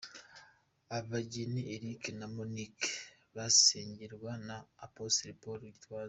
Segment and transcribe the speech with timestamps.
[0.97, 2.89] Abageni Eric na Monique
[3.35, 5.99] basengerwa na Apostle Paul Gitwaza.